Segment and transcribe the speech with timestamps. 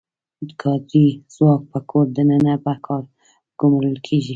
[0.61, 3.03] کاري ځواک په کور دننه په کار
[3.59, 4.29] ګومارل کیږي.